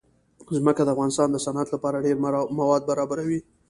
[0.57, 2.17] ځمکه د افغانستان د صنعت لپاره ډېر
[2.59, 3.39] مواد برابروي.